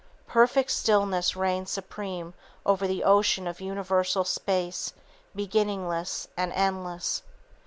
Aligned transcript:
Perfect 0.25 0.71
stillness 0.71 1.35
reigns 1.35 1.69
supreme 1.69 2.33
over 2.65 2.87
the 2.87 3.03
ocean 3.03 3.45
of 3.45 3.61
universal 3.61 4.23
space, 4.23 4.93
beginningless 5.35 6.27
and 6.35 6.51
endless. 6.53 7.21